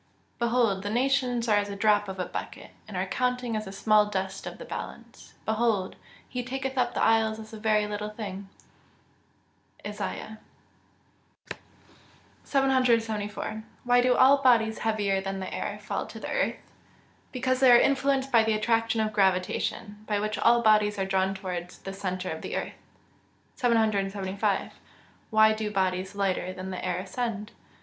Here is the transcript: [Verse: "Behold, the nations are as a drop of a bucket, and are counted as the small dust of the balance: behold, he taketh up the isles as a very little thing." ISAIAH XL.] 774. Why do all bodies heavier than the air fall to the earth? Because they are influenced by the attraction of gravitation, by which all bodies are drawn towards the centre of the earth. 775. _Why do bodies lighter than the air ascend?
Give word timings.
[Verse: 0.39 0.49
"Behold, 0.49 0.81
the 0.81 0.89
nations 0.89 1.47
are 1.47 1.57
as 1.57 1.69
a 1.69 1.75
drop 1.75 2.07
of 2.09 2.19
a 2.19 2.25
bucket, 2.25 2.71
and 2.87 2.97
are 2.97 3.05
counted 3.05 3.55
as 3.55 3.65
the 3.65 3.71
small 3.71 4.07
dust 4.07 4.47
of 4.47 4.57
the 4.57 4.65
balance: 4.65 5.35
behold, 5.45 5.95
he 6.27 6.41
taketh 6.43 6.75
up 6.75 6.95
the 6.95 7.03
isles 7.03 7.37
as 7.37 7.53
a 7.53 7.59
very 7.59 7.85
little 7.85 8.09
thing." 8.09 8.49
ISAIAH 9.85 10.39
XL.] 11.53 11.57
774. 12.43 13.61
Why 13.83 14.01
do 14.01 14.15
all 14.15 14.39
bodies 14.41 14.79
heavier 14.79 15.21
than 15.21 15.39
the 15.39 15.53
air 15.53 15.77
fall 15.77 16.07
to 16.07 16.19
the 16.19 16.31
earth? 16.31 16.71
Because 17.31 17.59
they 17.59 17.71
are 17.71 17.79
influenced 17.79 18.31
by 18.31 18.43
the 18.43 18.53
attraction 18.55 19.01
of 19.01 19.13
gravitation, 19.13 20.03
by 20.07 20.19
which 20.19 20.39
all 20.39 20.63
bodies 20.63 20.97
are 20.97 21.05
drawn 21.05 21.35
towards 21.35 21.77
the 21.77 21.93
centre 21.93 22.31
of 22.31 22.41
the 22.41 22.55
earth. 22.55 22.73
775. 23.55 24.71
_Why 25.31 25.55
do 25.55 25.69
bodies 25.69 26.15
lighter 26.15 26.51
than 26.53 26.71
the 26.71 26.83
air 26.83 26.97
ascend? 26.97 27.51